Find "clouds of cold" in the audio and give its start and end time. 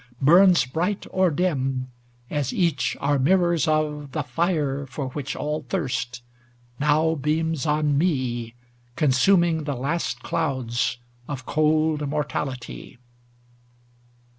10.23-12.09